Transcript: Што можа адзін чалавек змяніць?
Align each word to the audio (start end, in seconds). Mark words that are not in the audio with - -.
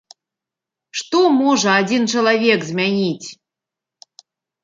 Што 1.01 1.19
можа 1.41 1.69
адзін 1.81 2.03
чалавек 2.13 2.59
змяніць? 2.69 3.27